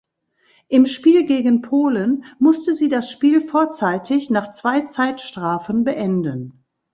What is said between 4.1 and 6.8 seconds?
nach zwei Zeitstrafen beenden.